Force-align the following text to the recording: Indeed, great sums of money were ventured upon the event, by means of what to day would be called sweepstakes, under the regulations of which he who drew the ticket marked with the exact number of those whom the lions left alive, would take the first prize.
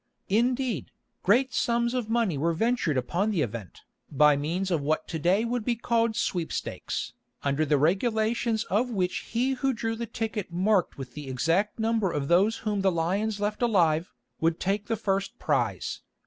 Indeed, 0.29 0.89
great 1.21 1.53
sums 1.53 1.93
of 1.93 2.09
money 2.09 2.35
were 2.35 2.53
ventured 2.55 2.97
upon 2.97 3.29
the 3.29 3.43
event, 3.43 3.81
by 4.11 4.35
means 4.35 4.71
of 4.71 4.81
what 4.81 5.07
to 5.09 5.19
day 5.19 5.45
would 5.45 5.63
be 5.63 5.75
called 5.75 6.15
sweepstakes, 6.15 7.13
under 7.43 7.65
the 7.67 7.77
regulations 7.77 8.63
of 8.63 8.89
which 8.89 9.17
he 9.29 9.51
who 9.51 9.73
drew 9.73 9.95
the 9.95 10.07
ticket 10.07 10.51
marked 10.51 10.97
with 10.97 11.13
the 11.13 11.29
exact 11.29 11.77
number 11.77 12.11
of 12.11 12.29
those 12.29 12.55
whom 12.65 12.81
the 12.81 12.91
lions 12.91 13.39
left 13.39 13.61
alive, 13.61 14.11
would 14.39 14.59
take 14.59 14.87
the 14.87 14.95
first 14.97 15.37
prize. 15.37 16.01